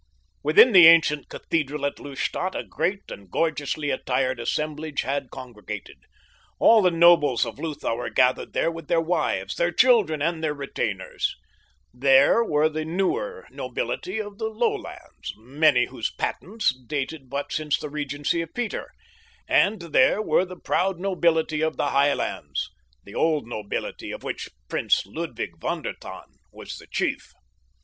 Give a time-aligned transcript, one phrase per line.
[0.41, 5.97] Within the ancient cathedral at Lustadt a great and gorgeously attired assemblage had congregated.
[6.57, 10.55] All the nobles of Lutha were gathered there with their wives, their children, and their
[10.55, 11.35] retainers.
[11.93, 18.41] There were the newer nobility of the lowlands—many whose patents dated but since the regency
[18.41, 25.05] of Peter—and there were the proud nobility of the highlands—the old nobility of which Prince
[25.05, 27.33] Ludwig von der Tann was the chief.